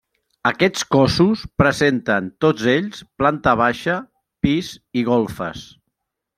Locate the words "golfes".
5.15-5.67